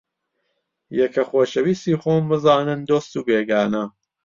یەکە 0.99 1.23
خۆشەویستی 1.29 1.99
خۆم 2.01 2.23
بزانن 2.31 2.79
دۆست 2.89 3.13
و 3.17 3.19
بێگانە 3.27 3.83